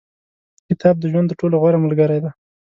[0.67, 2.31] •کتاب، د ژوند تر ټولو غوره ملګری دی.